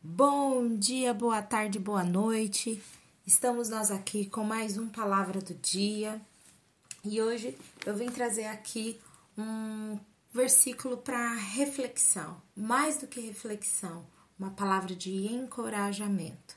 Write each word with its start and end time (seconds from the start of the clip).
Bom 0.00 0.76
dia, 0.76 1.12
boa 1.12 1.42
tarde, 1.42 1.76
boa 1.76 2.04
noite. 2.04 2.80
Estamos 3.26 3.68
nós 3.68 3.90
aqui 3.90 4.26
com 4.26 4.44
mais 4.44 4.78
um 4.78 4.88
Palavra 4.88 5.40
do 5.40 5.54
Dia 5.54 6.20
e 7.04 7.20
hoje 7.20 7.58
eu 7.84 7.96
vim 7.96 8.06
trazer 8.08 8.44
aqui 8.44 9.00
um 9.36 9.98
versículo 10.32 10.98
para 10.98 11.34
reflexão, 11.34 12.40
mais 12.56 12.98
do 12.98 13.08
que 13.08 13.20
reflexão, 13.20 14.06
uma 14.38 14.52
palavra 14.52 14.94
de 14.94 15.26
encorajamento. 15.26 16.54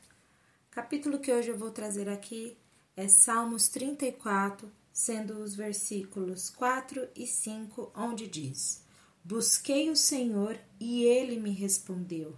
O 0.67 0.75
capítulo 0.75 1.17
que 1.17 1.33
hoje 1.33 1.49
eu 1.49 1.57
vou 1.57 1.71
trazer 1.71 2.07
aqui 2.07 2.55
é 2.95 3.07
Salmos 3.07 3.69
34, 3.69 4.71
sendo 4.93 5.39
os 5.39 5.55
versículos 5.55 6.51
4 6.51 7.09
e 7.15 7.25
5, 7.25 7.91
onde 7.95 8.27
diz: 8.27 8.85
Busquei 9.23 9.89
o 9.89 9.95
Senhor 9.95 10.59
e 10.79 11.03
ele 11.05 11.39
me 11.39 11.49
respondeu 11.49 12.37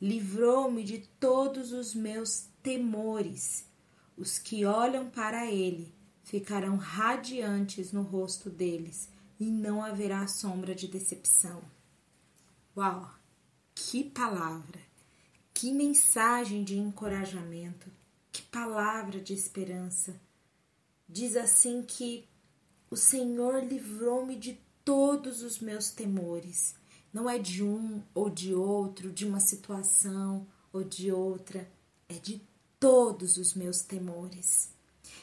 livrou-me 0.00 0.82
de 0.82 0.98
todos 1.18 1.72
os 1.72 1.94
meus 1.94 2.48
temores. 2.62 3.66
Os 4.16 4.38
que 4.38 4.64
olham 4.64 5.08
para 5.10 5.50
ele 5.50 5.94
ficarão 6.22 6.76
radiantes 6.76 7.92
no 7.92 8.02
rosto 8.02 8.48
deles, 8.48 9.08
e 9.38 9.44
não 9.44 9.82
haverá 9.82 10.26
sombra 10.26 10.74
de 10.74 10.86
decepção. 10.88 11.62
Uau! 12.76 13.12
Que 13.74 14.04
palavra! 14.04 14.80
Que 15.52 15.72
mensagem 15.72 16.64
de 16.64 16.78
encorajamento! 16.78 17.90
Que 18.32 18.42
palavra 18.42 19.20
de 19.20 19.34
esperança! 19.34 20.20
Diz 21.08 21.36
assim 21.36 21.82
que 21.82 22.26
o 22.90 22.96
Senhor 22.96 23.62
livrou-me 23.62 24.36
de 24.36 24.58
todos 24.84 25.42
os 25.42 25.58
meus 25.58 25.90
temores. 25.90 26.74
Não 27.14 27.30
é 27.30 27.38
de 27.38 27.62
um 27.62 28.02
ou 28.12 28.28
de 28.28 28.52
outro, 28.52 29.12
de 29.12 29.24
uma 29.24 29.38
situação 29.38 30.44
ou 30.72 30.82
de 30.82 31.12
outra, 31.12 31.70
é 32.08 32.14
de 32.14 32.42
todos 32.80 33.36
os 33.36 33.54
meus 33.54 33.82
temores. 33.82 34.70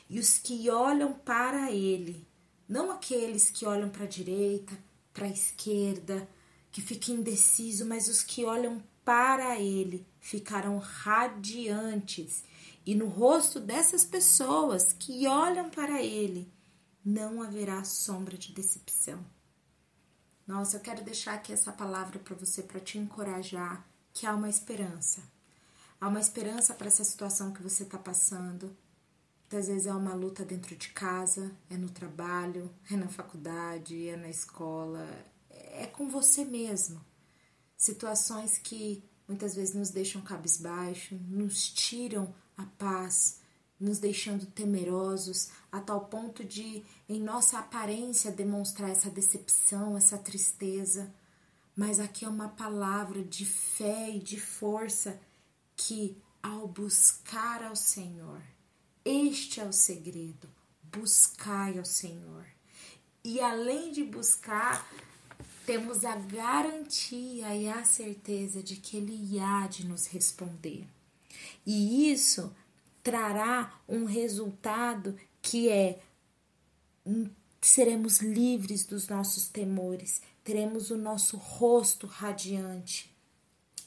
E 0.09 0.17
os 0.17 0.37
que 0.37 0.69
olham 0.69 1.11
para 1.11 1.69
Ele, 1.69 2.25
não 2.67 2.91
aqueles 2.91 3.49
que 3.49 3.65
olham 3.65 3.89
para 3.89 4.05
a 4.05 4.07
direita, 4.07 4.73
para 5.13 5.25
a 5.25 5.29
esquerda, 5.29 6.25
que 6.71 6.81
ficam 6.81 7.15
indecisos, 7.15 7.85
mas 7.85 8.07
os 8.07 8.23
que 8.23 8.45
olham 8.45 8.81
para 9.03 9.59
Ele 9.59 10.07
ficarão 10.17 10.77
radiantes. 10.77 12.45
E 12.85 12.95
no 12.95 13.07
rosto 13.07 13.59
dessas 13.59 14.05
pessoas 14.05 14.93
que 14.93 15.27
olham 15.27 15.69
para 15.69 16.01
Ele, 16.01 16.49
não 17.03 17.41
haverá 17.41 17.83
sombra 17.83 18.37
de 18.37 18.53
decepção. 18.53 19.19
Nossa, 20.51 20.75
eu 20.75 20.81
quero 20.81 21.01
deixar 21.01 21.35
aqui 21.35 21.53
essa 21.53 21.71
palavra 21.71 22.19
para 22.19 22.35
você, 22.35 22.61
para 22.61 22.81
te 22.81 22.97
encorajar, 22.97 23.87
que 24.11 24.25
há 24.25 24.35
uma 24.35 24.49
esperança. 24.49 25.23
Há 25.99 26.09
uma 26.09 26.19
esperança 26.19 26.73
para 26.73 26.87
essa 26.87 27.05
situação 27.05 27.53
que 27.53 27.63
você 27.63 27.83
está 27.83 27.97
passando. 27.97 28.75
Muitas 29.43 29.69
vezes 29.69 29.87
é 29.87 29.93
uma 29.93 30.13
luta 30.13 30.43
dentro 30.43 30.75
de 30.75 30.89
casa, 30.89 31.55
é 31.69 31.77
no 31.77 31.89
trabalho, 31.89 32.69
é 32.91 32.97
na 32.97 33.07
faculdade, 33.07 34.09
é 34.09 34.17
na 34.17 34.27
escola, 34.27 35.07
é 35.49 35.87
com 35.87 36.09
você 36.09 36.43
mesmo. 36.43 36.99
Situações 37.77 38.57
que 38.57 39.09
muitas 39.29 39.55
vezes 39.55 39.73
nos 39.73 39.89
deixam 39.89 40.21
cabisbaixo, 40.21 41.15
nos 41.29 41.69
tiram 41.69 42.35
a 42.57 42.65
paz, 42.77 43.39
nos 43.81 43.97
deixando 43.97 44.45
temerosos 44.45 45.49
a 45.71 45.81
tal 45.81 46.01
ponto 46.05 46.43
de, 46.43 46.83
em 47.09 47.19
nossa 47.19 47.57
aparência, 47.57 48.31
demonstrar 48.31 48.91
essa 48.91 49.09
decepção, 49.09 49.97
essa 49.97 50.17
tristeza. 50.17 51.11
Mas 51.75 51.99
aqui 51.99 52.23
é 52.23 52.29
uma 52.29 52.49
palavra 52.49 53.23
de 53.23 53.45
fé 53.45 54.11
e 54.11 54.19
de 54.19 54.39
força 54.39 55.19
que, 55.75 56.15
ao 56.43 56.67
buscar 56.67 57.63
ao 57.63 57.75
Senhor, 57.75 58.41
este 59.03 59.59
é 59.59 59.65
o 59.65 59.73
segredo: 59.73 60.47
buscai 60.83 61.79
ao 61.79 61.85
Senhor. 61.85 62.45
E 63.23 63.39
além 63.39 63.91
de 63.91 64.03
buscar, 64.03 64.87
temos 65.65 66.03
a 66.05 66.15
garantia 66.15 67.55
e 67.55 67.67
a 67.67 67.83
certeza 67.83 68.61
de 68.61 68.75
que 68.75 68.97
Ele 68.97 69.39
há 69.39 69.67
de 69.67 69.87
nos 69.87 70.07
responder. 70.07 70.87
E 71.65 72.11
isso 72.11 72.53
trará 73.03 73.79
um 73.87 74.05
resultado 74.05 75.17
que 75.41 75.69
é 75.69 75.99
seremos 77.61 78.19
livres 78.19 78.85
dos 78.85 79.07
nossos 79.07 79.47
temores, 79.47 80.21
teremos 80.43 80.89
o 80.89 80.97
nosso 80.97 81.37
rosto 81.37 82.07
radiante. 82.07 83.11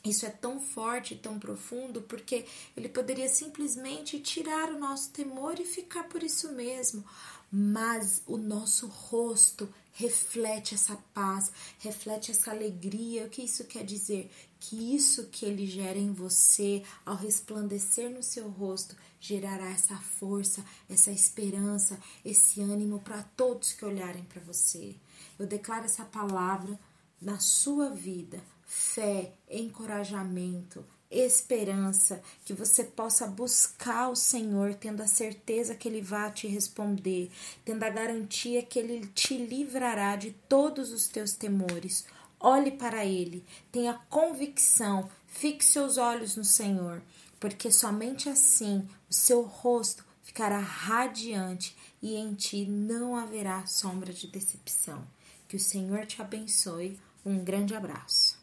Isso 0.05 0.27
é 0.27 0.31
tão 0.31 0.61
forte, 0.61 1.17
tão 1.17 1.39
profundo, 1.39 2.03
porque 2.03 2.45
ele 2.77 2.89
poderia 2.89 3.29
simplesmente 3.29 4.21
tirar 4.21 4.71
o 4.71 4.79
nosso 4.79 5.11
temor 5.11 5.59
e 5.59 5.65
ficar 5.65 6.05
por 6.05 6.23
isso 6.23 6.53
mesmo, 6.53 7.03
mas 7.51 8.23
o 8.27 8.37
nosso 8.37 8.87
rosto 8.87 9.73
reflete 9.95 10.75
essa 10.75 10.97
paz, 11.15 11.51
reflete 11.79 12.31
essa 12.31 12.51
alegria. 12.51 13.25
O 13.25 13.31
que 13.31 13.43
isso 13.43 13.65
quer 13.65 13.85
dizer? 13.85 14.31
Que 14.61 14.95
isso 14.95 15.29
que 15.29 15.47
ele 15.47 15.67
gera 15.67 15.99
em 15.99 16.13
você, 16.13 16.83
ao 17.07 17.17
resplandecer 17.17 18.11
no 18.11 18.23
seu 18.23 18.49
rosto, 18.49 18.97
gerará 19.21 19.71
essa 19.71 19.97
força, 19.97 20.65
essa 20.91 21.11
esperança, 21.11 21.99
esse 22.25 22.61
ânimo 22.61 22.99
para 23.01 23.23
todos 23.23 23.73
que 23.73 23.85
olharem 23.85 24.25
para 24.25 24.43
você. 24.43 24.97
Eu 25.39 25.47
declaro 25.47 25.85
essa 25.85 26.05
palavra 26.05 26.79
na 27.21 27.39
sua 27.39 27.91
vida: 27.91 28.43
fé, 28.77 29.33
encorajamento, 29.49 30.85
esperança, 31.09 32.21
que 32.45 32.53
você 32.53 32.83
possa 32.83 33.25
buscar 33.25 34.09
o 34.09 34.17
Senhor, 34.17 34.75
tendo 34.75 35.01
a 35.01 35.07
certeza 35.07 35.77
que 35.77 35.87
Ele 35.89 36.01
vai 36.01 36.33
te 36.33 36.49
responder, 36.49 37.31
tendo 37.65 37.85
a 37.85 37.89
garantia 37.89 38.65
que 38.65 38.81
Ele 38.81 39.07
te 39.15 39.37
livrará 39.37 40.17
de 40.17 40.33
todos 40.49 40.93
os 40.93 41.07
teus 41.07 41.35
temores. 41.35 42.05
Olhe 42.41 42.73
para 42.73 43.07
Ele, 43.07 43.45
tenha 43.71 43.95
convicção, 44.11 45.09
fixe 45.29 45.71
seus 45.71 45.97
olhos 45.97 46.37
no 46.37 46.45
Senhor, 46.45 47.01
porque 47.39 47.71
somente 47.71 48.29
assim 48.29 48.89
o 49.09 49.15
seu 49.15 49.43
rosto 49.43 50.05
ficará 50.25 50.59
radiante 50.59 51.77
e 52.03 52.17
em 52.17 52.35
ti 52.35 52.67
não 52.67 53.17
haverá 53.17 53.65
sombra 53.67 54.13
de 54.13 54.27
decepção. 54.27 55.07
Que 55.47 55.57
o 55.57 55.61
Senhor 55.61 56.07
te 56.07 56.21
abençoe. 56.21 56.99
Um 57.25 57.43
grande 57.43 57.75
abraço. 57.75 58.34